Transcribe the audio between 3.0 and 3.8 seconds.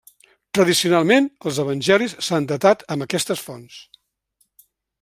aquestes fonts.